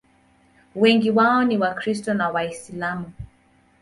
Wengi 0.75 1.11
wao 1.11 1.43
ni 1.43 1.57
Wakristo 1.57 2.13
na 2.13 2.29
Waislamu. 2.29 3.11